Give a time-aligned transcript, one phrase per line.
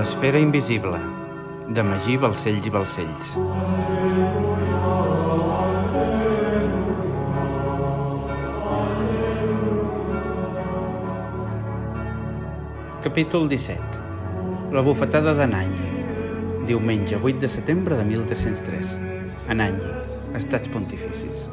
[0.00, 0.96] L'esfera invisible,
[1.76, 3.34] de Magí Balcells i Balcells.
[13.04, 14.72] Capítol 17.
[14.72, 15.76] La bufetada d'Anany.
[16.64, 18.96] Diumenge 8 de setembre de 1303.
[19.52, 19.80] Anany.
[20.40, 21.50] Estats pontificis.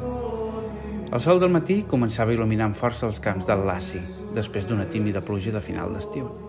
[1.12, 4.00] El sol del matí començava a il·luminar amb força els camps del Laci,
[4.32, 6.47] després d'una tímida pluja de final d'estiu.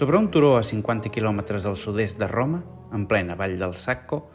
[0.00, 2.62] Sobre un turó a 50 quilòmetres al sud-est de Roma,
[2.96, 4.30] en plena vall del Sacco,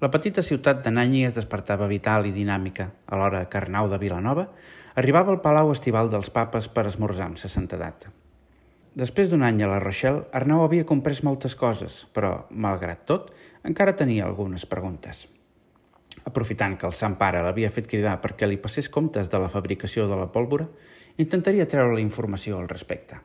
[0.00, 4.46] la petita ciutat de Nanyi es despertava vital i dinàmica, alhora que Arnau de Vilanova
[5.02, 8.06] arribava al palau estival dels papes per esmorzar amb sa santedat.
[8.96, 13.28] Després d'un any a la Rochelle, Arnau havia comprès moltes coses, però, malgrat tot,
[13.60, 15.26] encara tenia algunes preguntes.
[16.24, 20.08] Aprofitant que el Sant Pare l'havia fet cridar perquè li passés comptes de la fabricació
[20.08, 20.70] de la pólvora,
[21.18, 23.20] intentaria treure la informació al respecte.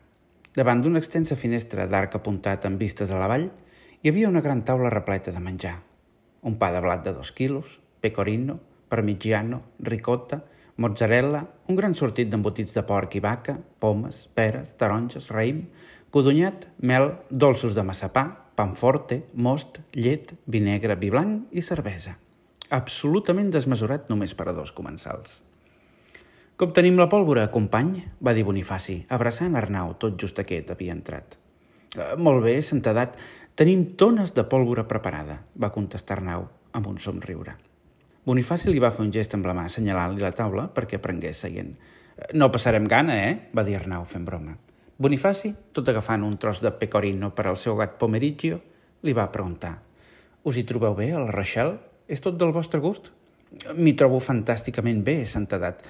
[0.55, 3.49] Davant d'una extensa finestra d'arc apuntat amb vistes a la vall,
[3.99, 5.73] hi havia una gran taula repleta de menjar.
[6.47, 8.55] Un pa de blat de dos quilos, pecorino,
[8.87, 10.45] parmigiano, ricotta,
[10.79, 15.65] mozzarella, un gran sortit d'embotits de porc i vaca, pomes, peres, taronges, raïm,
[16.15, 18.23] codonyat, mel, dolços de massapà,
[18.55, 22.15] panforte, most, llet, vi negre, vi blanc i cervesa.
[22.71, 25.41] Absolutament desmesurat només per a dos comensals.
[26.55, 28.05] Com tenim la pólvora, company?
[28.23, 31.33] va dir Bonifaci, abraçant Arnau, tot just aquest havia entrat.
[31.97, 33.17] Eh, molt bé, santedat,
[33.59, 37.57] tenim tones de pólvora preparada, va contestar Arnau amb un somriure.
[38.23, 41.73] Bonifaci li va fer un gest amb la mà, assenyalant-li la taula perquè prengués seient.
[42.39, 43.35] No passarem gana, eh?
[43.51, 44.55] va dir Arnau fent broma.
[44.95, 48.61] Bonifaci, tot agafant un tros de pecorino per al seu gat Pomerigio,
[49.03, 49.81] li va preguntar
[50.47, 51.81] «Us hi trobeu bé, a la Rochelle?
[52.07, 53.11] És tot del vostre gust?»
[53.75, 55.83] M'hi trobo fantàsticament bé, santedat.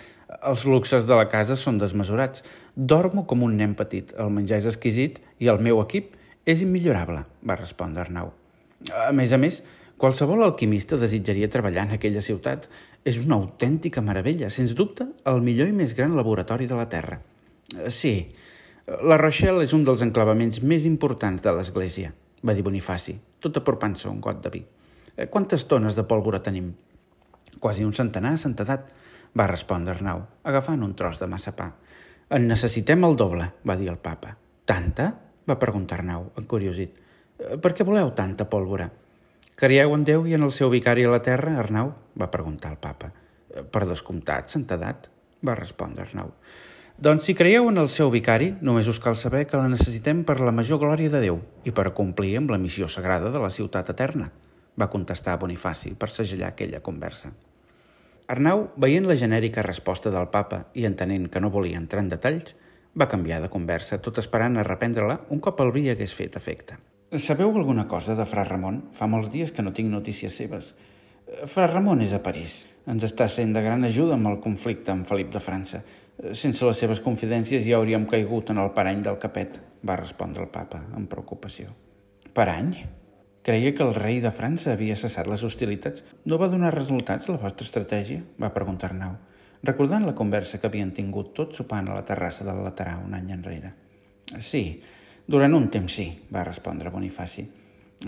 [0.46, 2.44] Els luxes de la casa són desmesurats.
[2.76, 6.14] Dormo com un nen petit, el menjar és exquisit i el meu equip
[6.46, 8.34] és immillorable, va respondre Arnau.
[8.94, 9.64] A més a més,
[9.96, 12.68] Qualsevol alquimista desitjaria treballar en aquella ciutat.
[13.08, 17.20] És una autèntica meravella, sens dubte, el millor i més gran laboratori de la Terra.
[17.94, 18.16] Sí,
[19.08, 22.12] la Rochelle és un dels enclavaments més importants de l'Església,
[22.46, 24.64] va dir Bonifaci, tot apropant-se un got de vi.
[25.16, 26.74] Eh, quantes tones de pólvora tenim?
[27.60, 28.90] Quasi un centenar, santedat,
[29.36, 31.72] va respondre Arnau, agafant un tros de massa pa.
[32.30, 34.38] En necessitem el doble, va dir el papa.
[34.66, 35.12] Tanta?
[35.46, 36.96] va preguntar Arnau, encuriosit.
[37.38, 38.90] Eh, per què voleu tanta pólvora?
[39.56, 41.94] Creieu en Déu i en el seu vicari a la terra, Arnau?
[42.18, 43.12] va preguntar el papa.
[43.50, 45.10] Eh, per descomptat, santedat,
[45.46, 46.34] va respondre Arnau.
[46.96, 50.40] Doncs si creieu en el seu vicari, només us cal saber que la necessitem per
[50.40, 53.92] la major glòria de Déu i per complir amb la missió sagrada de la ciutat
[53.92, 54.30] eterna,
[54.80, 57.34] va contestar Bonifaci per segellar aquella conversa.
[58.28, 62.56] Arnau, veient la genèrica resposta del papa i entenent que no volia entrar en detalls,
[62.98, 66.80] va canviar de conversa, tot esperant a reprendre-la un cop el vi hagués fet efecte.
[67.22, 68.82] Sabeu alguna cosa de Fra Ramon?
[68.98, 70.74] Fa molts dies que no tinc notícies seves.
[71.52, 72.64] Fra Ramon és a París.
[72.90, 75.84] Ens està sent de gran ajuda amb el conflicte amb Felip de França.
[76.34, 80.50] Sense les seves confidències ja hauríem caigut en el parany del capet, va respondre el
[80.50, 81.70] papa amb preocupació.
[82.34, 82.74] Parany?
[83.46, 86.02] Creia que el rei de França havia cessat les hostilitats.
[86.26, 88.24] No va donar resultats la vostra estratègia?
[88.42, 89.20] va preguntar Arnau,
[89.70, 93.30] recordant la conversa que havien tingut tots sopant a la terrassa del Laterà un any
[93.36, 93.70] enrere.
[94.42, 94.64] Sí,
[95.30, 97.46] durant un temps sí, va respondre Bonifaci.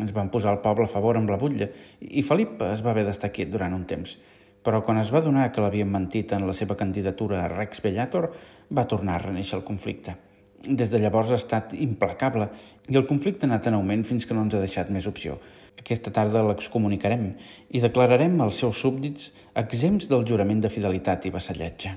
[0.02, 1.69] Ens van posar el poble a favor amb la butlla
[2.02, 4.18] i Felip es va haver d'estar quiet durant un temps.
[4.66, 8.31] Però quan es va donar que l'havien mentit en la seva candidatura a Rex Bellator,
[8.74, 10.18] va tornar a reneixer el conflicte.
[10.66, 12.50] Des de llavors ha estat implacable
[12.90, 15.38] i el conflicte ha anat en augment fins que no ens ha deixat més opció.
[15.78, 17.29] Aquesta tarda l'excomunicarem
[17.69, 19.31] i declararem els seus súbdits
[19.62, 21.94] exempts del jurament de fidelitat i vassallatge.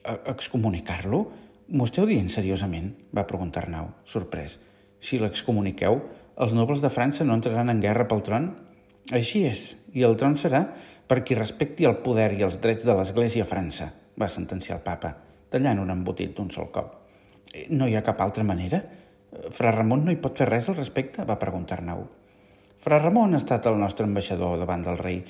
[0.00, 1.20] E, excomunicar-lo?
[1.68, 2.94] M'ho esteu dient seriosament?
[3.16, 4.58] va preguntar Arnau, sorprès.
[5.04, 6.00] Si l'excomuniqueu,
[6.40, 8.50] els nobles de França no entraran en guerra pel tron?
[9.12, 10.64] Així és, i el tron serà
[11.06, 14.84] per qui respecti el poder i els drets de l'Església a França, va sentenciar el
[14.86, 15.12] papa,
[15.52, 17.03] tallant un embotit d'un sol cop.
[17.70, 18.82] No hi ha cap altra manera?
[19.54, 21.24] Fra Ramon no hi pot fer res al respecte?
[21.24, 22.06] va preguntar Arnau.
[22.84, 25.22] Fra Ramon ha estat el nostre ambaixador davant del rei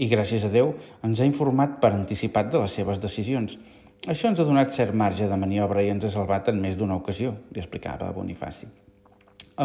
[0.00, 0.74] i, gràcies a Déu,
[1.04, 3.58] ens ha informat per anticipat de les seves decisions–
[4.08, 6.96] això ens ha donat cert marge de maniobra i ens ha salvat en més d'una
[6.96, 8.68] ocasió, li explicava Bonifaci.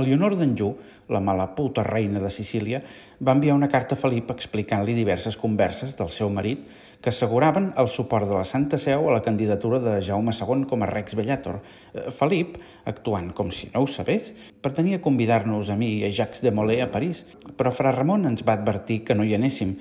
[0.02, 0.76] Leonor d'Anjou,
[1.10, 2.82] la mala puta reina de Sicília,
[3.22, 6.66] va enviar una carta a Felip explicant-li diverses converses del seu marit
[7.06, 10.82] que asseguraven el suport de la Santa Seu a la candidatura de Jaume II com
[10.82, 11.60] a Rex Bellator.
[11.94, 12.56] Eh, Felip,
[12.90, 14.32] actuant com si no ho sabés,
[14.66, 17.22] pretenia convidar-nos a mi i a Jacques de Molay a París,
[17.58, 19.76] però Fra Ramon ens va advertir que no hi anéssim,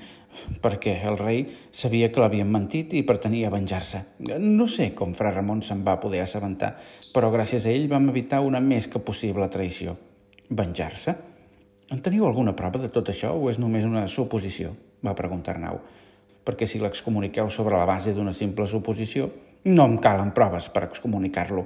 [0.63, 4.01] perquè el rei sabia que l'havien mentit i pretenia venjar-se.
[4.41, 6.75] No sé com fra Ramon se'n va poder assabentar,
[7.15, 9.97] però gràcies a ell vam evitar una més que possible traïció.
[10.51, 11.17] Venjar-se?
[11.93, 14.73] En teniu alguna prova de tot això o és només una suposició?
[15.05, 15.81] va preguntar Arnau.
[16.45, 19.29] Perquè si l'excomuniqueu sobre la base d'una simple suposició,
[19.65, 21.65] no em calen proves per excomunicar-lo.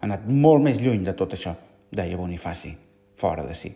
[0.00, 1.54] Ha anat molt més lluny de tot això,
[1.92, 2.74] deia Bonifaci,
[3.16, 3.72] fora de si.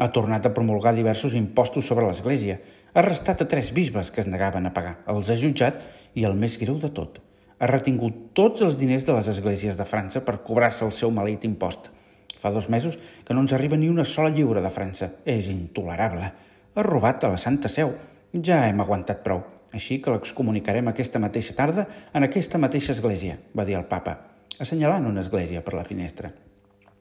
[0.00, 2.58] Ha tornat a promulgar diversos impostos sobre l'Església.
[2.92, 4.98] Ha arrestat a tres bisbes que es negaven a pagar.
[5.08, 5.80] Els ha jutjat
[6.14, 7.18] i, el més greu de tot,
[7.58, 11.48] ha retingut tots els diners de les esglésies de França per cobrar-se el seu maleït
[11.48, 11.88] impost–
[12.42, 15.12] Fa dos mesos que no ens arriba ni una sola lliure de França.
[15.22, 16.32] És intolerable.
[16.74, 17.92] Ha robat a la Santa Seu.
[18.34, 19.44] Ja hem aguantat prou.
[19.70, 24.16] Així que l'excomunicarem aquesta mateixa tarda en aquesta mateixa església, va dir el papa,
[24.60, 26.32] assenyalant una església per la finestra.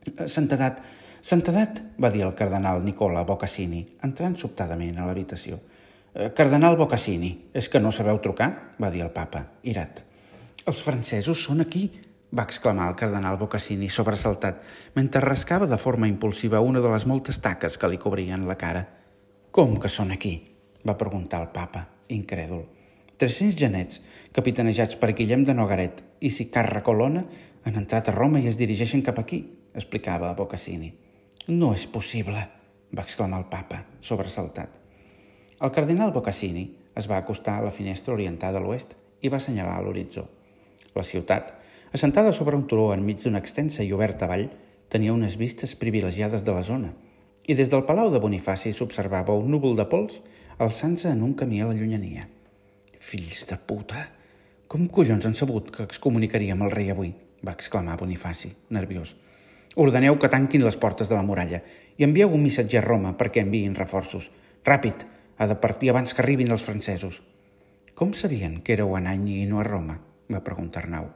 [0.05, 0.79] Eh, santedat,
[1.25, 5.57] santedat, va dir el cardenal Nicola Bocassini, entrant sobtadament a l'habitació.
[6.13, 8.75] Eh, cardenal Bocassini, és que no sabeu trucar?
[8.81, 10.01] va dir el papa, irat.
[10.67, 11.85] Els francesos són aquí,
[12.35, 14.59] va exclamar el cardenal Bocassini, sobresaltat,
[14.95, 18.87] mentre rascava de forma impulsiva una de les moltes taques que li cobrien la cara.
[19.51, 20.33] «Com que són aquí?»,
[20.87, 22.65] va preguntar el papa, incrèdul.
[23.17, 24.01] 300 genets,
[24.35, 27.23] capitanejats per Guillem de Nogaret i Sicarra Colonna,
[27.63, 30.91] han entrat a Roma i es dirigeixen cap aquí, explicava Bocassini.
[31.47, 32.43] «No és possible»,
[32.91, 34.80] va exclamar el papa, sobresaltat.
[35.61, 36.63] El cardenal Bocassini
[36.97, 40.25] es va acostar a la finestra orientada a l'oest i va assenyalar a l'horitzó.
[40.95, 41.61] La ciutat,
[41.91, 44.45] Assentada sobre un turó enmig d'una extensa i oberta vall,
[44.87, 46.93] tenia unes vistes privilegiades de la zona,
[47.43, 50.21] i des del palau de Bonifaci s'observava un núvol de pols
[50.57, 52.29] alçant-se en un camí a la llunyania.
[52.97, 54.05] Fills de puta!
[54.71, 57.11] Com collons han sabut que excomunicaríem el rei avui?
[57.43, 59.15] va exclamar Bonifaci, nerviós.
[59.75, 61.59] Ordeneu que tanquin les portes de la muralla
[61.97, 64.29] i envieu un missatger a Roma perquè enviïn reforços.
[64.63, 65.03] Ràpid!
[65.37, 67.21] Ha de partir abans que arribin els francesos.
[67.95, 69.99] Com sabien que éreu a Anany i no a Roma?
[70.31, 71.09] va preguntar Arnau.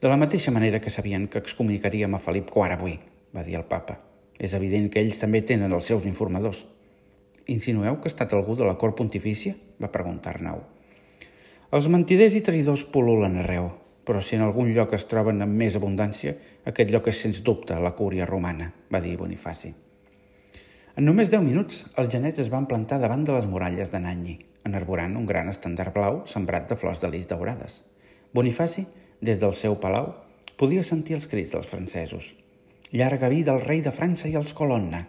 [0.00, 2.98] De la mateixa manera que sabien que excomunicaríem a Felip IV avui,
[3.36, 4.00] va dir el papa.
[4.38, 6.66] És evident que ells també tenen els seus informadors.
[7.46, 9.54] Insinueu que ha estat algú de la cort pontifícia?
[9.80, 10.62] va preguntar Arnau.
[11.76, 13.70] Els mentiders i traïdors pol·lulen arreu,
[14.06, 17.78] però si en algun lloc es troben amb més abundància, aquest lloc és sens dubte
[17.80, 19.74] la cúria romana, va dir Bonifaci.
[20.96, 24.38] En només deu minuts, els genets es van plantar davant de les muralles de Nanyi,
[24.64, 27.82] enarborant un gran estendard blau sembrat de flors de lis daurades.
[28.32, 28.86] Bonifaci
[29.20, 30.14] des del seu palau,
[30.56, 32.30] podia sentir els crits dels francesos.
[32.96, 35.02] Llarga vida al rei de França i als Colonna.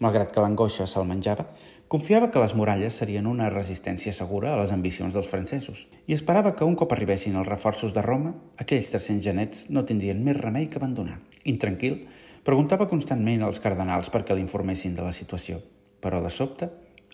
[0.00, 1.50] Malgrat que l'angoixa se'l menjava,
[1.92, 6.54] confiava que les muralles serien una resistència segura a les ambicions dels francesos i esperava
[6.56, 10.64] que un cop arribessin els reforços de Roma, aquells 300 genets no tindrien més remei
[10.70, 11.20] que abandonar.
[11.44, 12.06] Intranquil,
[12.44, 15.60] preguntava constantment als cardenals perquè l'informessin de la situació,
[16.00, 16.70] però de sobte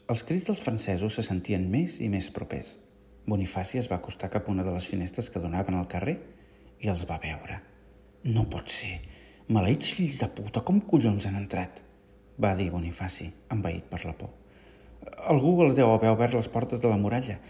[0.07, 2.77] els crits dels francesos se sentien més i més propers.
[3.27, 6.21] Bonifaci es va acostar cap a una de les finestres que donaven al carrer
[6.79, 7.59] i els va veure.
[8.31, 9.01] No pot ser.
[9.51, 11.83] Maleïts fills de puta, com collons han entrat?
[12.43, 14.31] Va dir Bonifaci, envaït per la por.
[15.27, 17.41] Algú els deu haver obert les portes de la muralla,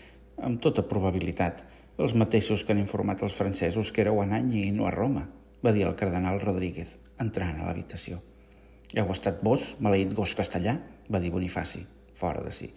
[0.41, 1.65] amb tota probabilitat.
[2.01, 5.29] Els mateixos que han informat els francesos que éreu a Nany i no a Roma,
[5.65, 6.89] va dir el cardenal Rodríguez,
[7.23, 8.21] entrant a l'habitació.
[8.95, 10.77] Heu estat vos, maleït gos castellà?
[11.11, 11.85] va dir Bonifaci,
[12.19, 12.69] fora de si.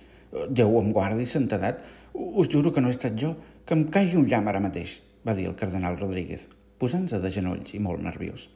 [0.49, 1.81] Déu em guardi, santedat.
[2.13, 5.35] Us juro que no he estat jo, que em caigui un llamp ara mateix, va
[5.37, 6.47] dir el cardenal Rodríguez,
[6.81, 8.47] posant-se de genolls i molt nerviós.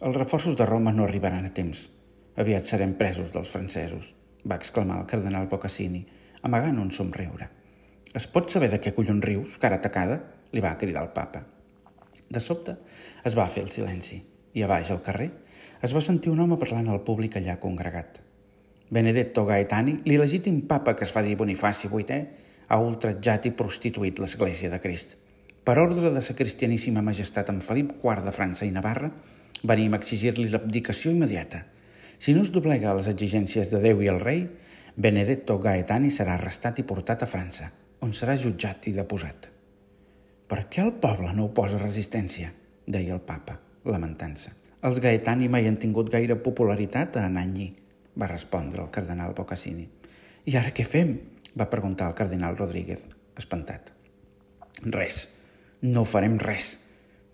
[0.00, 1.86] Els reforços de Roma no arribaran a temps.
[2.36, 4.12] Aviat serem presos dels francesos,
[4.44, 6.04] va exclamar el cardenal Bocassini,
[6.44, 7.48] amagant un somriure.
[8.16, 10.22] Es pot saber de què collons rius, cara tacada?
[10.52, 11.42] li va cridar el papa.
[12.30, 12.76] De sobte
[13.26, 14.22] es va fer el silenci
[14.56, 15.28] i a baix al carrer
[15.84, 18.22] es va sentir un home parlant al públic allà congregat.
[18.88, 22.18] Benedetto Gaetani, l'il·legítim papa que es va dir Bonifaci VIII,
[22.68, 25.16] ha ultratjat i prostituït l'Església de Crist.
[25.66, 29.10] Per ordre de sa cristianíssima majestat en Felip IV de França i Navarra,
[29.66, 31.64] venim a exigir-li l'abdicació immediata.
[32.18, 34.46] Si no es doblega a les exigències de Déu i el rei,
[34.96, 37.68] Benedetto Gaetani serà arrestat i portat a França,
[38.00, 39.50] on serà jutjat i deposat.
[40.46, 42.54] Per què el poble no oposa resistència?
[42.86, 44.52] deia el papa, lamentant-se.
[44.86, 47.70] Els Gaetani mai han tingut gaire popularitat a Anagni,
[48.16, 49.86] va respondre el cardenal Bocassini.
[50.46, 51.16] I ara què fem?
[51.56, 53.00] va preguntar el cardenal Rodríguez,
[53.40, 53.92] espantat.
[54.84, 55.22] Res,
[55.82, 56.74] no farem res.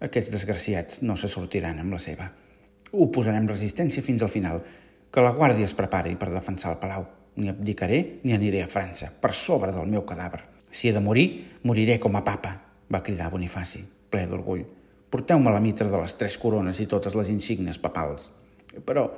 [0.02, 2.28] Aquests desgraciats no se sortiran amb la seva.
[2.92, 4.62] Oposarem resistència fins al final,
[5.12, 7.08] que la guàrdia es prepari per defensar el palau.
[7.36, 10.42] Ni abdicaré ni aniré a França, per sobre del meu cadàver.
[10.70, 11.26] Si he de morir,
[11.64, 12.54] moriré com a papa,
[12.92, 14.64] va cridar Bonifaci, ple d'orgull.
[15.12, 18.30] Porteu-me la mitra de les tres corones i totes les insignes papals.
[18.88, 19.10] Però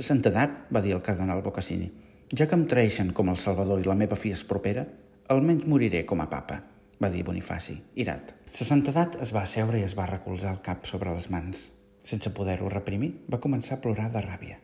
[0.00, 1.86] Santedat, va dir el cardenal Bocassini,
[2.34, 4.86] ja que em traeixen com el Salvador i la meva fi és propera,
[5.30, 6.58] almenys moriré com a papa,
[7.02, 8.32] va dir Bonifaci, irat.
[8.50, 11.68] Sa santedat es va asseure i es va recolzar el cap sobre les mans.
[12.06, 14.58] Sense poder-ho reprimir, va començar a plorar de ràbia.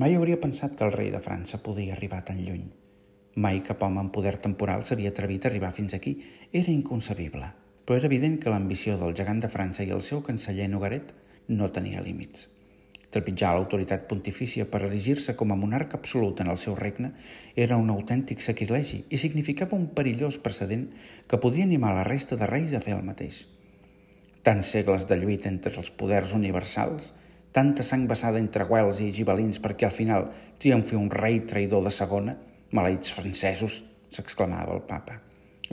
[0.00, 2.68] Mai hauria pensat que el rei de França podia arribar tan lluny.
[3.36, 6.16] Mai cap home amb poder temporal s'havia atrevit a arribar fins aquí.
[6.52, 7.59] Era inconcebible.
[7.90, 11.08] Però era evident que l'ambició del gegant de França i el seu canceller Nogaret
[11.60, 12.44] no tenia límits.
[13.10, 17.08] Trepitjar l'autoritat pontifícia per erigir-se com a monarca absolut en el seu regne
[17.64, 20.84] era un autèntic sacrilegi i significava un perillós precedent
[21.26, 23.40] que podia animar la resta de reis a fer el mateix.
[24.46, 27.08] Tants segles de lluita entre els poders universals,
[27.50, 30.28] tanta sang vessada entre guels i gibelins perquè al final
[30.62, 32.36] triomfi un rei traïdor de segona,
[32.70, 33.82] maleïts francesos,
[34.14, 35.18] s'exclamava el papa.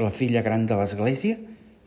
[0.01, 1.37] La filla gran de l'Església?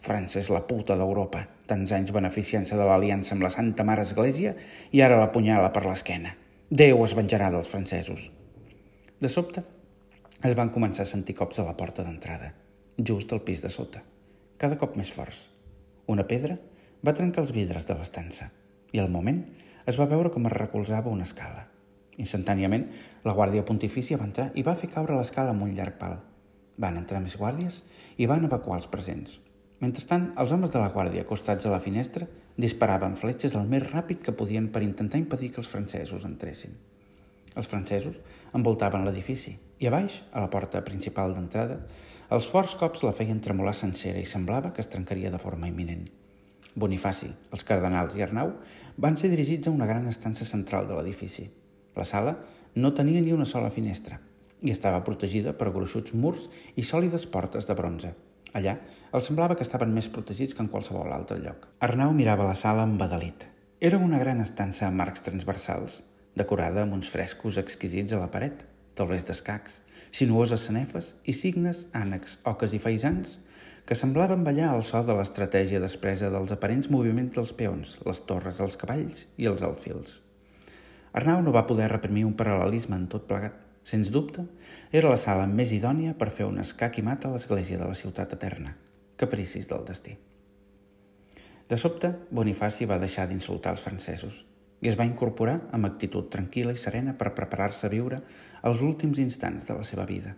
[0.00, 4.54] França és la puta d'Europa tants anys beneficiant-se de l'aliança amb la Santa Mare Església
[4.96, 6.32] i ara la punyala per l'esquena.
[6.70, 8.30] Déu es venjarà dels francesos.
[9.20, 9.62] De sobte,
[10.42, 12.54] es van començar a sentir cops a la porta d'entrada,
[12.96, 14.00] just al pis de sota,
[14.56, 15.42] cada cop més forts.
[16.08, 16.56] Una pedra
[17.04, 18.48] va trencar els vidres de l'estança
[18.92, 19.44] i al moment
[19.90, 21.66] es va veure com es recolzava una escala.
[22.20, 22.88] Instantàniament,
[23.24, 26.18] la guàrdia pontifícia va entrar i va fer caure l'escala amb un llarg pal.
[26.80, 27.82] Van entrar més guàrdies
[28.16, 29.38] i van evacuar els presents.
[29.80, 32.26] Mentrestant, els homes de la guàrdia acostats a la finestra
[32.60, 36.74] disparaven fletxes el més ràpid que podien per intentar impedir que els francesos entressin.
[37.56, 38.18] Els francesos
[38.58, 41.80] envoltaven l'edifici i a baix, a la porta principal d'entrada,
[42.36, 46.04] els forts cops la feien tremolar sencera i semblava que es trencaria de forma imminent.
[46.76, 48.52] Bonifaci, els cardenals i Arnau
[49.00, 51.48] van ser dirigits a una gran estança central de l'edifici.
[51.96, 52.36] La sala
[52.76, 54.20] no tenia ni una sola finestra
[54.60, 58.12] i estava protegida per gruixuts murs i sòlides portes de bronze,
[58.58, 58.76] Allà,
[59.14, 61.68] els semblava que estaven més protegits que en qualsevol altre lloc.
[61.86, 63.46] Arnau mirava la sala amb badalit.
[63.80, 66.00] Era una gran estança amb marcs transversals,
[66.36, 68.64] decorada amb uns frescos exquisits a la paret,
[68.98, 69.80] taulers d'escacs,
[70.10, 73.38] sinuoses sanefes i signes, ànecs, oques i faisans
[73.86, 78.60] que semblaven ballar al so de l'estratègia despresa dels aparents moviments dels peons, les torres,
[78.60, 80.20] els cavalls i els alfils.
[81.16, 83.56] Arnau no va poder reprimir un paral·lelisme en tot plegat.
[83.90, 84.44] Sens dubte,
[84.94, 87.96] era la sala més idònia per fer un escac i mat a l'església de la
[87.98, 88.76] ciutat eterna,
[89.18, 90.14] capricis del destí.
[91.70, 94.44] De sobte, Bonifaci va deixar d'insultar els francesos
[94.80, 98.20] i es va incorporar amb actitud tranquil·la i serena per preparar-se a viure
[98.70, 100.36] els últims instants de la seva vida.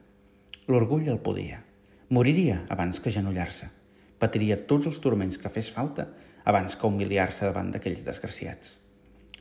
[0.73, 1.61] L'orgull el podia.
[2.09, 3.69] Moriria abans que genollar-se.
[4.19, 6.09] Patiria tots els turments que fes falta
[6.49, 8.79] abans que humiliar-se davant d'aquells desgraciats.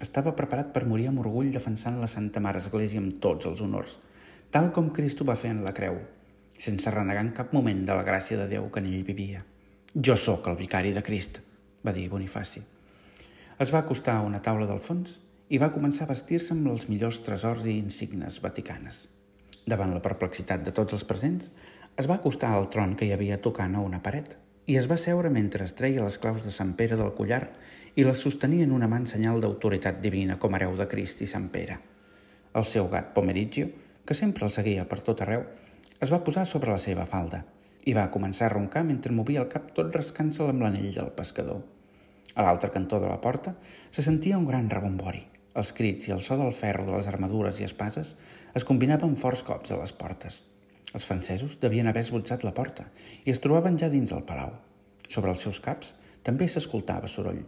[0.02, 4.00] Estava preparat per morir amb orgull defensant la Santa Mare Església amb tots els honors,
[4.50, 6.00] tal com Cristo va fer en la creu,
[6.58, 9.44] sense renegar en cap moment de la gràcia de Déu que en ell vivia.
[9.94, 11.38] Jo sóc el vicari de Crist,
[11.86, 12.64] va dir Bonifaci.
[13.62, 15.20] Es va acostar a una taula del fons
[15.54, 19.04] i va començar a vestir-se amb els millors tresors i insignes vaticanes.
[19.70, 21.52] Davant la perplexitat de tots els presents,
[21.94, 24.34] es va acostar al tron que hi havia tocant a una paret
[24.66, 27.44] i es va seure mentre es treia les claus de Sant Pere del collar
[27.96, 31.28] i les sostenia en una mà en senyal d'autoritat divina com hereu de Crist i
[31.28, 31.78] Sant Pere.
[32.56, 33.68] El seu gat Pomerigio,
[34.06, 35.44] que sempre el seguia per tot arreu,
[36.00, 37.44] es va posar sobre la seva falda
[37.86, 41.62] i va començar a roncar mentre movia el cap tot rascant-se amb l'anell del pescador.
[42.36, 43.56] A l'altre cantó de la porta
[43.92, 45.26] se sentia un gran rebombori.
[45.60, 48.16] Els crits i el so del ferro de les armadures i espases
[48.56, 50.42] es combinaven forts cops a les portes.
[50.94, 52.88] Els francesos devien haver esbotzat la porta
[53.26, 54.56] i es trobaven ja dins el palau.
[55.10, 55.94] Sobre els seus caps
[56.24, 57.44] també s'escoltava soroll.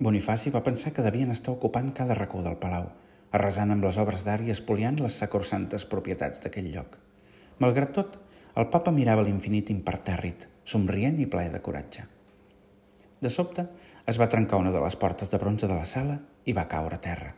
[0.00, 2.86] Bonifaci va pensar que devien estar ocupant cada racó del palau,
[3.36, 6.96] arrasant amb les obres d'art i espoliant les sacrosantes propietats d'aquell lloc.
[7.60, 8.16] Malgrat tot,
[8.56, 12.06] el papa mirava l'infinit impertèrrit, somrient i ple de coratge.
[13.20, 13.66] De sobte,
[14.08, 16.16] es va trencar una de les portes de bronze de la sala
[16.48, 17.34] i va caure a terra.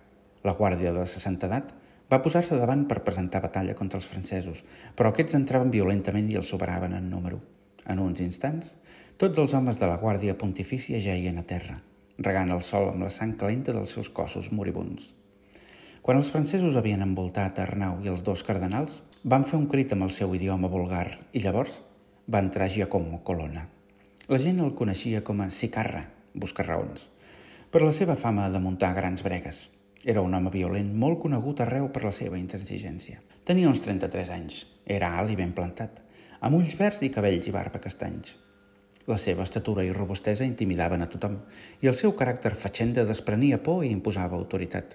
[0.47, 1.76] La guàrdia de la edat
[2.14, 4.62] va posar-se davant per presentar batalla contra els francesos,
[4.95, 7.42] però aquests entraven violentament i els superaven en número.
[7.90, 8.76] En uns instants,
[9.19, 11.83] tots els homes de la guàrdia pontifícia jaien a terra,
[12.19, 15.12] regant el sol amb la sang calenta dels seus cossos moribunds.
[16.02, 20.09] Quan els francesos havien envoltat Arnau i els dos cardenals, van fer un crit amb
[20.09, 21.78] el seu idioma vulgar i llavors
[22.26, 23.69] va entrar Giacomo Colonna.
[24.28, 26.02] La gent el coneixia com a Sicarra,
[26.35, 27.07] busca raons,
[27.71, 29.69] per la seva fama de muntar grans bregues.
[30.04, 33.21] Era un home violent molt conegut arreu per la seva intransigència.
[33.47, 36.02] Tenia uns 33 anys, era alt i ben plantat,
[36.40, 38.35] amb ulls verds i cabells i barba castanys.
[39.11, 41.40] La seva estatura i robustesa intimidaven a tothom
[41.82, 44.94] i el seu caràcter fatxenda desprenia por i imposava autoritat.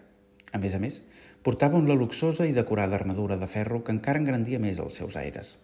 [0.56, 1.02] A més a més,
[1.44, 5.58] portava una luxosa i decorada armadura de ferro que encara engrandia més els seus aires.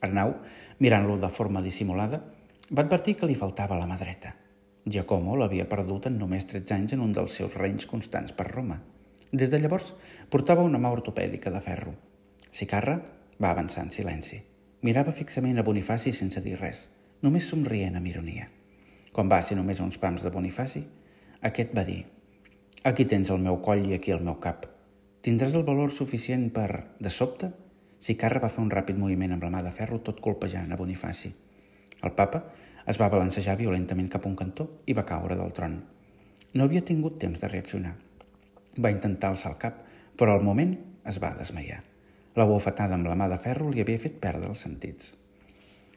[0.00, 0.32] Arnau,
[0.80, 2.22] mirant-lo de forma dissimulada,
[2.70, 4.32] va advertir que li faltava la mà dreta.
[4.88, 8.80] Giacomo l'havia perdut en només 13 anys en un dels seus renys constants per Roma.
[9.28, 9.92] Des de llavors
[10.32, 11.92] portava una mà ortopèdica de ferro.
[12.50, 12.96] Sicarra
[13.36, 14.40] va avançar en silenci.
[14.80, 16.86] Mirava fixament a Bonifaci sense dir res–
[17.24, 18.50] només somrient amb ironia.
[19.14, 20.82] Quan va ser només uns pams de Bonifaci,
[21.48, 22.02] aquest va dir
[22.84, 24.66] «Aquí tens el meu coll i aquí el meu cap.
[25.24, 27.48] tindràs el valor suficient per, de sobte,
[28.04, 31.30] Sicarra va fer un ràpid moviment amb la mà de ferro tot colpejant a Bonifaci.
[32.04, 32.42] El papa
[32.92, 35.78] es va balancejar violentament cap a un cantó i va caure del tron.
[36.52, 37.94] No havia tingut temps de reaccionar.
[38.76, 39.80] Va intentar alçar el cap,
[40.20, 40.76] però al moment
[41.08, 41.80] es va desmaiar.
[42.36, 45.14] La bofetada amb la mà de ferro li havia fet perdre els sentits.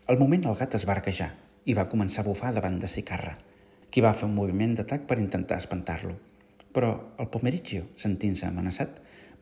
[0.08, 1.34] Al moment el gat es va arquejar
[1.68, 3.34] i va començar a bufar davant de Sicarra,
[3.92, 6.14] qui va fer un moviment d'atac per intentar espantar-lo.
[6.72, 9.02] Però el Pomericcio, sentint-se amenaçat,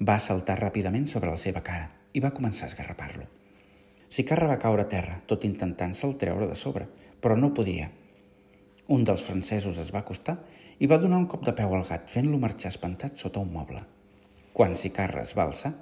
[0.09, 3.29] va saltar ràpidament sobre la seva cara i va començar a esgarrapar-lo.
[4.09, 6.89] Sicarra va caure a terra, tot intentant se'l treure de sobre,
[7.21, 7.91] però no podia.
[8.89, 10.39] Un dels francesos es va acostar
[10.79, 13.85] i va donar un cop de peu al gat, fent-lo marxar espantat sota un moble.
[14.53, 15.75] Quan Sicarra es va alçar,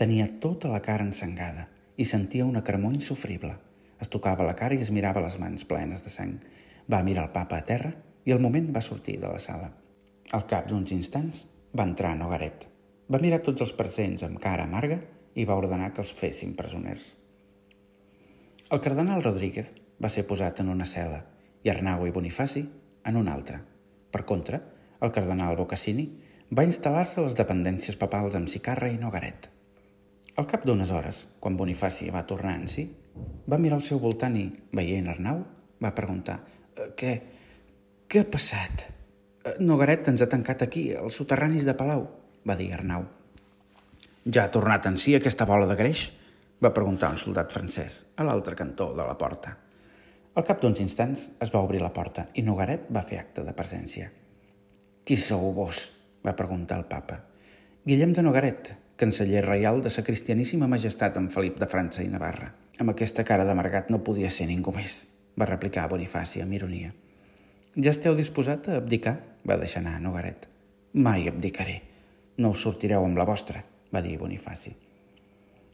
[0.00, 1.68] tenia tota la cara ensangada
[2.00, 3.58] i sentia una cremor insufrible.
[4.00, 6.38] Es tocava la cara i es mirava les mans plenes de sang.
[6.90, 7.92] Va mirar el papa a terra
[8.24, 9.70] i al moment va sortir de la sala.
[10.32, 11.44] Al cap d'uns instants
[11.76, 12.66] va entrar Nogaret.
[13.10, 15.00] Va mirar tots els presents amb cara amarga
[15.34, 17.12] i va ordenar que els fessin presoners.
[18.70, 19.70] El cardenal Rodríguez
[20.02, 21.24] va ser posat en una cel·la
[21.66, 22.64] i Arnau i Bonifaci
[23.06, 23.60] en una altra.
[24.10, 24.60] Per contra,
[25.00, 26.06] el cardenal Bocassini
[26.56, 29.50] va instal·lar-se a les dependències papals amb Sicarra i Nogaret.
[30.38, 32.86] Al cap d'unes hores, quan Bonifaci va tornar en si,
[33.50, 34.46] va mirar al seu voltant i,
[34.76, 35.42] veient Arnau,
[35.82, 36.38] va preguntar
[36.76, 37.14] «Eh, «Què?
[38.10, 42.06] Què ha passat?» «Eh, «Nogaret ens ha tancat aquí, als soterranis de Palau»,
[42.46, 43.08] va dir Arnau.
[44.28, 46.10] Ja ha tornat en si aquesta bola de greix?
[46.60, 49.54] va preguntar un soldat francès a l'altre cantó de la porta.
[50.36, 53.54] Al cap d'uns instants es va obrir la porta i Nogaret va fer acte de
[53.56, 54.10] presència.
[55.04, 55.88] Qui sou vos?
[56.20, 57.16] va preguntar el papa.
[57.88, 62.50] Guillem de Nogaret, canceller reial de sa cristianíssima majestat en Felip de França i Navarra.
[62.80, 65.06] Amb aquesta cara d'amargat no podia ser ningú més,
[65.40, 66.92] va replicar Bonifaci amb ironia.
[67.76, 69.16] Ja esteu disposat a abdicar?
[69.48, 70.44] va deixar anar Nogaret.
[70.92, 71.80] Mai abdicaré.
[72.36, 74.74] No us sortireu amb la vostra, va dir Bonifaci.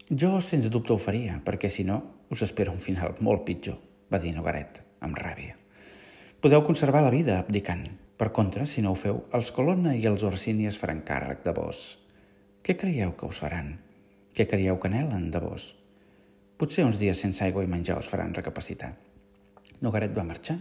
[0.06, 1.98] Jo, sens dubte, ho faria, perquè si no,
[2.30, 3.80] us espera un final molt pitjor,
[4.12, 5.58] va dir Nogaret, amb ràbia.
[6.40, 7.86] Podeu conservar la vida abdicant.
[8.16, 11.52] Per contra, si no ho feu, els Colonna i els Orsini es faran càrrec de
[11.56, 12.05] vos.
[12.66, 13.68] Què creieu que us faran?
[14.34, 15.68] Què creieu que anhelen de vos?
[16.58, 18.88] Potser uns dies sense aigua i menjar us faran recapacitar.
[19.86, 20.56] Nogaret va marxar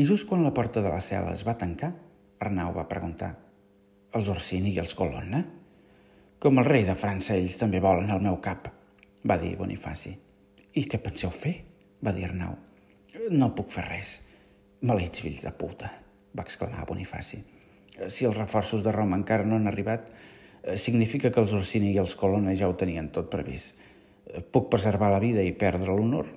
[0.00, 1.92] i just quan la porta de la cel·la es va tancar,
[2.40, 3.34] Arnau va preguntar
[4.16, 5.44] «Els Orsini i els Colonna?»
[6.40, 8.72] Com el rei de França, ells també volen el meu cap,
[9.28, 10.16] va dir Bonifaci.
[10.72, 11.58] I què penseu fer?
[12.00, 12.56] va dir Arnau.
[13.36, 14.18] No puc fer res.
[14.80, 15.92] Maleïts fills de puta,
[16.32, 17.44] va exclamar Bonifaci.
[18.08, 20.08] Si els reforços de Roma encara no han arribat,
[20.80, 23.74] significa que els Orsini i els Colonna ja ho tenien tot previst.
[24.26, 26.30] Eh, puc preservar la vida i perdre l'honor,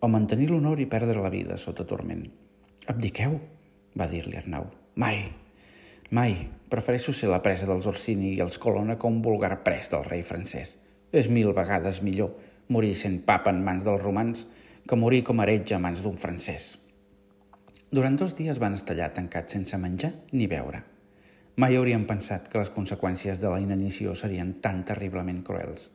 [0.00, 2.24] o mantenir l'honor i perdre la vida sota torment.
[2.88, 3.36] Abdiqueu,
[4.00, 4.70] va dir-li Arnau.
[5.00, 5.24] Mai,
[6.10, 6.34] Mai.
[6.70, 10.24] Prefereixo ser la presa dels Orsini i els Colonna que un vulgar pres del rei
[10.26, 10.74] francès.
[11.14, 12.32] És mil vegades millor
[12.70, 14.44] morir sent papa en mans dels romans
[14.90, 16.72] que morir com a heretge a mans d'un francès.
[17.94, 20.82] Durant dos dies van estar allà tancats sense menjar ni beure.
[21.56, 25.88] Mai haurien pensat que les conseqüències de la inanició serien tan terriblement cruels.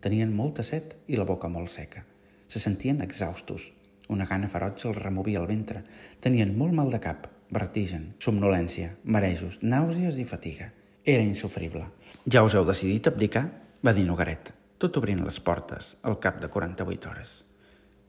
[0.00, 2.04] Tenien molta set i la boca molt seca.
[2.48, 3.70] Se sentien exhaustos.
[4.08, 5.82] Una gana feroig els removia el ventre.
[6.20, 10.70] Tenien molt mal de cap vertigen, somnolència, marejos, nàusees i fatiga.
[11.04, 11.84] Era insufrible.
[12.26, 13.46] Ja us heu decidit abdicar?
[13.86, 14.48] va dir Nogaret,
[14.82, 17.34] tot obrint les portes al cap de 48 hores.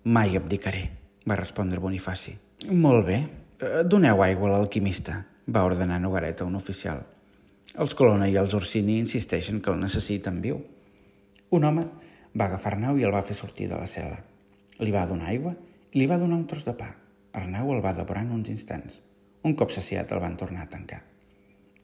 [0.05, 0.87] Mai abdicaré,
[1.27, 2.33] va respondre Bonifaci.
[2.71, 3.17] Molt bé,
[3.59, 7.03] eh, doneu aigua a l'alquimista, va ordenar Nogaret a un oficial.
[7.75, 10.59] Els Colonna i els Orsini insisteixen que el necessiten viu.
[11.55, 11.85] Un home
[12.37, 14.19] va agafar Arnau i el va fer sortir de la cel·la.
[14.79, 15.53] Li va donar aigua
[15.91, 16.89] i li va donar un tros de pa.
[17.37, 19.01] Arnau el va devorar en uns instants.
[19.43, 21.03] Un cop saciat el van tornar a tancar.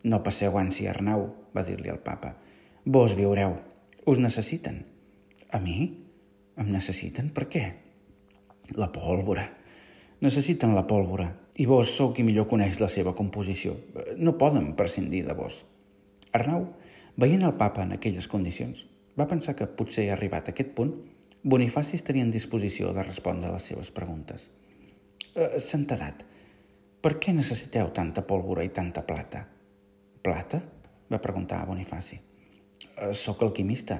[0.03, 2.33] No passeu ànsia, Arnau, va dir-li el papa.
[2.85, 3.55] Vos viureu.
[4.05, 4.81] Us necessiten.
[5.51, 5.77] A mi?
[6.59, 7.29] Em necessiten?
[7.31, 7.63] Per què?
[8.75, 9.45] La pólvora.
[10.21, 11.29] Necessiten la pólvora.
[11.53, 13.75] I vos sou qui millor coneix la seva composició.
[14.17, 15.59] No poden prescindir de vos.
[16.33, 16.65] Arnau,
[17.19, 18.87] veient el papa en aquelles condicions,
[19.19, 20.95] va pensar que potser arribat a aquest punt,
[21.43, 24.47] Bonifaci estaria en disposició de respondre a les seves preguntes.
[25.35, 26.23] Eh, Santedat,
[27.03, 29.43] per què necessiteu tanta pólvora i tanta plata?
[30.23, 30.61] Plata?
[31.11, 32.17] va preguntar a Bonifaci.
[32.95, 33.99] Eh, soc alquimista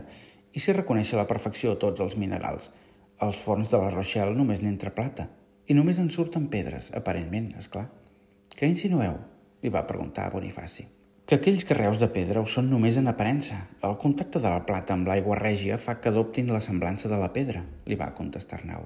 [0.55, 2.71] i sé reconèixer la perfecció tots els minerals.
[3.19, 5.27] Als forns de la Rochelle només n'entra plata
[5.67, 7.87] i només en surten pedres, aparentment, és clar.
[8.57, 9.19] Què insinueu?
[9.63, 10.83] li va preguntar a Bonifaci.
[11.23, 13.61] Que aquells carreus de pedra ho són només en aparença.
[13.87, 17.31] El contacte de la plata amb l'aigua règia fa que adoptin la semblança de la
[17.31, 18.83] pedra, li va contestar Arnau.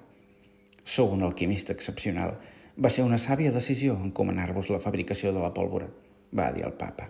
[0.86, 2.36] Sou un alquimista excepcional
[2.78, 5.90] va ser una sàvia decisió encomanar-vos la fabricació de la pólvora,
[6.38, 7.10] va dir el papa.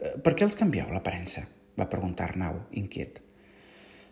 [0.00, 1.46] Eh, per què els canvieu l'aparença?
[1.78, 3.20] va preguntar Arnau, inquiet.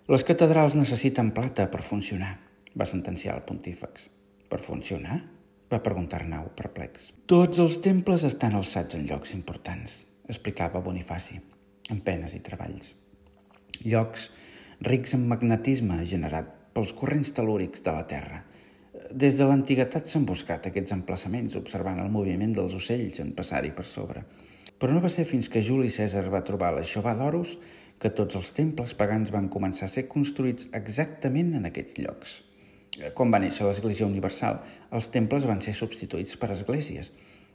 [0.07, 2.37] Les catedrals necessiten plata per funcionar,
[2.79, 4.07] va sentenciar el pontífex.
[4.51, 5.23] Per funcionar?
[5.67, 7.11] va preguntar Arnau, perplex.
[7.27, 11.41] Tots els temples estan alçats en llocs importants, explicava Bonifaci,
[11.91, 12.93] en penes i treballs.
[13.83, 14.29] Llocs
[14.87, 18.43] rics en magnetisme generat pels corrents telúrics de la Terra.
[19.11, 23.87] Des de l'antiguitat s'han buscat aquests emplaçaments observant el moviment dels ocells en passar-hi per
[23.91, 24.23] sobre.
[24.79, 27.57] Però no va ser fins que Juli César va trobar la xova d'Horus
[27.99, 32.43] que tots els temples pagans van començar a ser construïts exactament en aquests llocs.
[33.15, 34.63] Quan va néixer l'Església Universal,
[34.97, 37.13] els temples van ser substituïts per esglésies,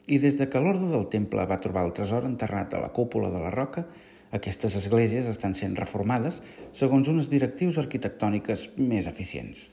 [0.08, 3.30] i des de que l'ordre del temple va trobar el tresor enterrat a la cúpula
[3.34, 3.86] de la roca,
[4.32, 6.40] aquestes esglésies estan sent reformades
[6.78, 9.68] segons unes directius arquitectòniques més eficients.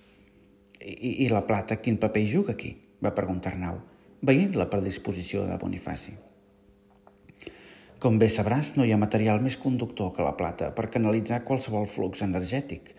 [0.83, 2.75] I, I la plata quin paper hi juga aquí?
[2.99, 3.79] va preguntar Arnau,
[4.27, 6.17] veient la predisposició de Bonifaci.
[8.03, 11.87] Com bé sabràs, no hi ha material més conductor que la plata per canalitzar qualsevol
[11.91, 12.93] flux energètic.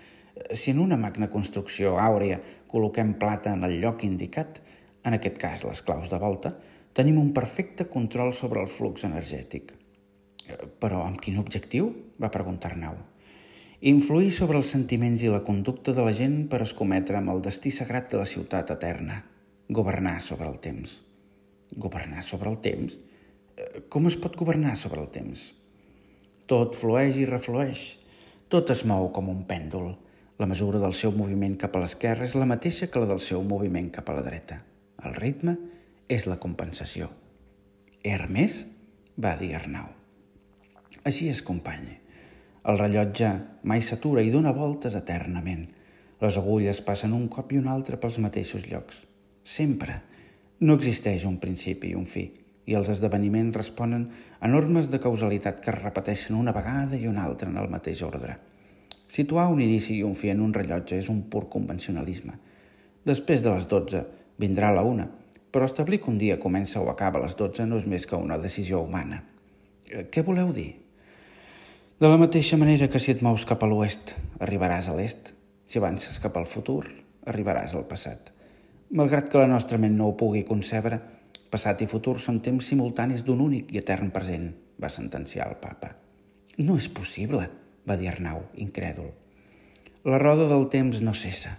[0.55, 4.61] Si en una magna construcció àurea col·loquem plata en el lloc indicat,
[5.03, 6.53] en aquest cas les claus de volta,
[6.93, 9.73] tenim un perfecte control sobre el flux energètic.
[10.81, 11.91] Però amb quin objectiu?
[12.19, 12.97] va preguntar Arnau.
[13.89, 17.71] Influir sobre els sentiments i la conducta de la gent per escometre amb el destí
[17.71, 19.21] sagrat de la ciutat eterna.
[19.69, 20.97] Governar sobre el temps.
[21.77, 22.97] Governar sobre el temps?
[23.89, 25.49] com es pot governar sobre el temps?
[26.49, 27.81] Tot flueix i reflueix.
[28.49, 29.91] Tot es mou com un pèndol.
[30.39, 33.41] La mesura del seu moviment cap a l'esquerra és la mateixa que la del seu
[33.43, 34.61] moviment cap a la dreta.
[35.03, 35.57] El ritme
[36.07, 37.09] és la compensació.
[38.07, 38.61] Hermes?
[39.19, 39.89] va dir Arnau.
[41.03, 41.89] Així és, company.
[42.71, 43.33] El rellotge
[43.67, 45.65] mai s'atura i dona voltes eternament.
[46.23, 49.01] Les agulles passen un cop i un altre pels mateixos llocs.
[49.43, 49.97] Sempre.
[50.63, 52.29] No existeix un principi i un fi
[52.69, 54.07] i els esdeveniments responen
[54.39, 58.03] a normes de causalitat que es repeteixen una vegada i una altra en el mateix
[58.07, 58.37] ordre.
[59.09, 62.35] Situar un inici i un fi en un rellotge és un pur convencionalisme.
[63.09, 64.03] Després de les 12
[64.39, 65.07] vindrà la una,
[65.49, 68.19] però establir que un dia comença o acaba a les 12 no és més que
[68.19, 69.23] una decisió humana.
[69.89, 70.71] Eh, què voleu dir?
[71.99, 75.33] De la mateixa manera que si et mous cap a l'oest, arribaràs a l'est.
[75.65, 76.85] Si avances cap al futur,
[77.25, 78.31] arribaràs al passat.
[78.93, 81.01] Malgrat que la nostra ment no ho pugui concebre,
[81.49, 85.95] Passat i futur són temps simultanis d'un únic i etern present, va sentenciar el papa.
[86.61, 87.47] No és possible,
[87.87, 89.11] va dir Arnau, incrèdul.
[90.07, 91.57] La roda del temps no cessa.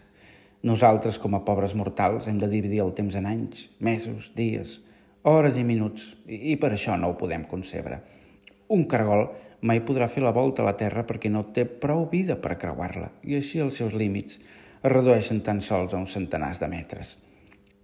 [0.66, 4.80] Nosaltres, com a pobres mortals, hem de dividir el temps en anys, mesos, dies,
[5.22, 8.00] hores i minuts, i per això no ho podem concebre.
[8.68, 9.28] Un cargol
[9.60, 13.10] mai podrà fer la volta a la Terra perquè no té prou vida per creuar-la,
[13.24, 17.16] i així els seus límits es redueixen tan sols a uns centenars de metres.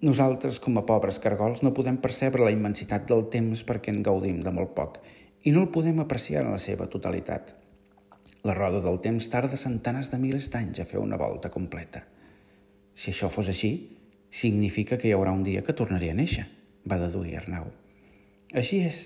[0.04, 4.42] Nosaltres, com a pobres cargols, no podem percebre la immensitat del temps perquè en gaudim
[4.44, 5.00] de molt poc
[5.46, 7.54] i no el podem apreciar en la seva totalitat.
[8.46, 12.04] La roda del temps tarda centenars de milers d'anys a fer una volta completa.
[12.94, 13.72] Si això fos així,
[14.30, 16.46] significa que hi haurà un dia que tornaré a néixer,
[16.86, 17.70] va deduir Arnau.
[18.54, 19.00] Així és,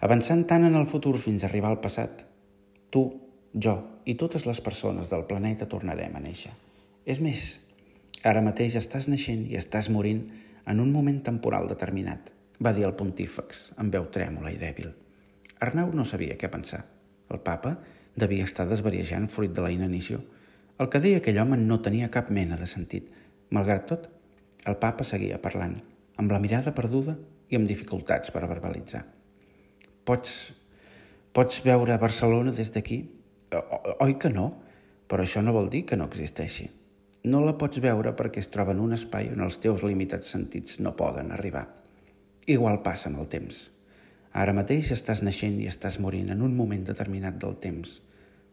[0.00, 2.22] avançant tant en el futur fins a arribar al passat.
[2.94, 3.02] Tu,
[3.54, 3.74] jo
[4.06, 6.54] i totes les persones del planeta tornarem a néixer.
[7.10, 7.56] És més,
[8.20, 10.26] Ara mateix estàs naixent i estàs morint
[10.68, 12.26] en un moment temporal determinat,
[12.60, 14.90] va dir el pontífex, amb veu trèmola i dèbil.
[15.64, 16.82] Arnau no sabia què pensar.
[17.32, 17.78] El papa
[18.20, 20.20] devia estar desvariejant fruit de la inanició.
[20.80, 23.08] El que deia aquell home no tenia cap mena de sentit.
[23.50, 24.08] Malgrat tot,
[24.68, 25.78] el papa seguia parlant,
[26.20, 27.16] amb la mirada perduda
[27.50, 29.02] i amb dificultats per verbalitzar.
[30.04, 30.36] Pots,
[31.36, 33.00] pots veure Barcelona des d'aquí?
[34.04, 34.50] Oi que no?
[35.10, 36.68] Però això no vol dir que no existeixi.
[37.28, 40.78] No la pots veure perquè es troba en un espai on els teus limitats sentits
[40.80, 41.66] no poden arribar.
[42.48, 43.66] Igual passa amb el temps.
[44.32, 47.98] Ara mateix estàs naixent i estàs morint en un moment determinat del temps,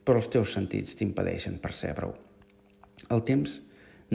[0.07, 2.13] però els teus sentits t'impedeixen percebre-ho.
[3.11, 3.59] El temps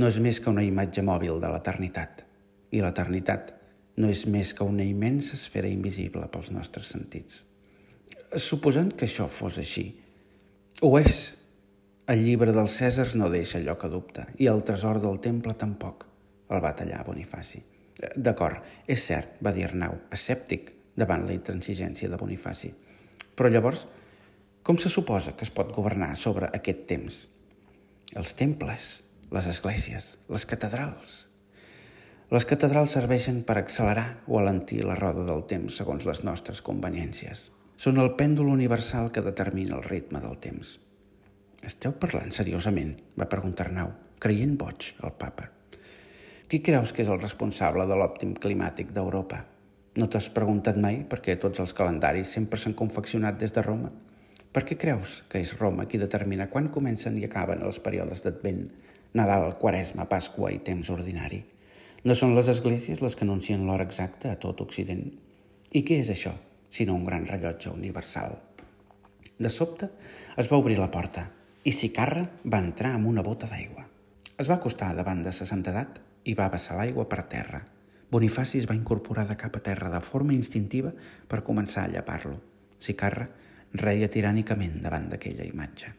[0.00, 2.24] no és més que una imatge mòbil de l'eternitat,
[2.72, 3.52] i l'eternitat
[4.00, 7.42] no és més que una immensa esfera invisible pels nostres sentits.
[8.40, 9.90] Suposant que això fos així,
[10.80, 11.18] ho és,
[12.08, 16.06] el llibre dels Cèsars no deixa lloc a dubte, i el tresor del temple tampoc,
[16.48, 17.60] el va tallar Bonifaci.
[18.16, 22.72] D'acord, és cert, va dir Arnau, escèptic davant la intransigència de Bonifaci.
[23.36, 23.84] Però llavors,
[24.62, 27.16] com se suposa que es pot governar sobre aquest temps?
[28.14, 28.88] Els temples,
[29.34, 31.14] les esglésies, les catedrals.
[32.32, 37.48] Les catedrals serveixen per accelerar o alentir la roda del temps segons les nostres conveniències.
[37.76, 40.76] Són el pèndol universal que determina el ritme del temps.
[41.66, 42.94] Esteu parlant seriosament?
[43.18, 43.90] va preguntar Arnau,
[44.22, 45.50] creient boig el papa.
[46.46, 49.42] Qui creus que és el responsable de l'òptim climàtic d'Europa?
[49.98, 53.90] No t'has preguntat mai perquè tots els calendaris sempre s'han confeccionat des de Roma?
[54.52, 58.66] Per què creus que és Roma qui determina quan comencen i acaben els períodes d'Advent,
[59.16, 61.40] Nadal, Quaresma, Pasqua i temps ordinari?
[62.04, 65.06] No són les esglésies les que anuncien l'hora exacta a tot Occident?
[65.72, 66.34] I què és això,
[66.68, 68.36] sinó un gran rellotge universal?
[69.40, 69.88] De sobte
[70.36, 71.30] es va obrir la porta
[71.64, 73.86] i Sicarra va entrar amb una bota d'aigua.
[74.36, 77.62] Es va acostar davant de sa santedat i va vessar l'aigua per terra.
[78.12, 80.92] Bonifaci es va incorporar de cap a terra de forma instintiva
[81.28, 82.36] per començar a llepar-lo.
[82.82, 83.30] Sicarra
[83.74, 85.92] reia tirànicament davant d'aquella imatge.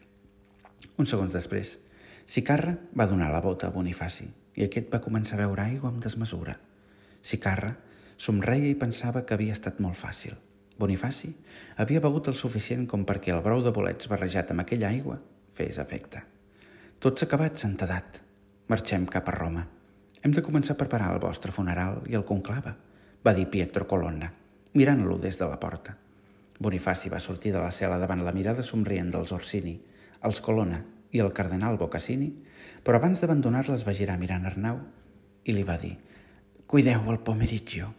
[0.97, 1.77] Uns segons després,
[2.25, 6.03] Sicarra va donar la bota a Bonifaci i aquest va començar a veure aigua amb
[6.03, 6.55] desmesura.
[7.21, 7.73] Sicarra
[8.17, 10.35] somreia i pensava que havia estat molt fàcil.
[10.79, 11.33] Bonifaci
[11.77, 15.19] havia begut el suficient com perquè el brou de bolets barrejat amb aquella aigua
[15.53, 16.23] fes efecte.
[16.99, 18.21] Tot s'ha acabat, santedat.
[18.71, 19.65] Marxem cap a Roma.
[20.23, 22.77] Hem de començar a preparar el vostre funeral i el conclava,
[23.25, 24.31] va dir Pietro Colonna,
[24.73, 25.97] mirant-lo des de la porta.
[26.59, 29.73] Bonifaci va sortir de la cel·la davant la mirada somrient dels Orsini,
[30.23, 32.29] els Colonna i el cardenal Bocassini,
[32.83, 34.79] però abans d'abandonar-la es va girar mirant Arnau
[35.45, 35.95] i li va dir
[36.67, 37.91] «Cuideu el pomeriggio».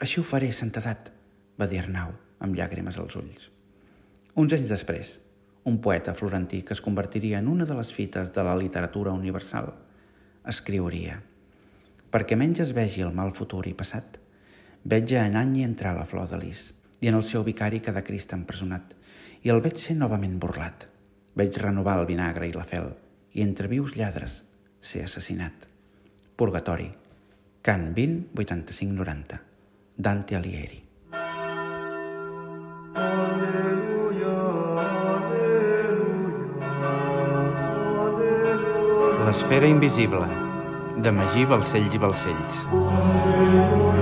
[0.00, 1.12] «Així ho faré, santedat»,
[1.58, 3.50] va dir Arnau, amb llàgrimes als ulls.
[4.34, 5.14] Uns anys després,
[5.64, 9.70] un poeta florentí que es convertiria en una de les fites de la literatura universal,
[10.48, 11.20] escriuria
[12.12, 14.18] «Perquè menys es vegi el mal futur i passat,
[14.84, 18.32] veig a Anany entrar la flor de lis, i en el seu vicari quedar Crist
[18.36, 18.94] empresonat,
[19.42, 20.86] i el veig ser novament burlat.
[21.34, 22.92] Veig renovar el vinagre i la fel,
[23.34, 24.42] i entre vius lladres
[24.80, 25.66] ser assassinat.
[26.38, 26.88] Purgatori.
[27.62, 29.40] Cant 20, 85, 90.
[29.96, 30.80] Dante Alighieri.
[39.26, 40.26] L'esfera invisible,
[41.02, 42.62] de Magí Balcells i Balcells.
[42.68, 44.01] Aleluia.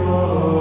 [0.00, 0.57] Oh.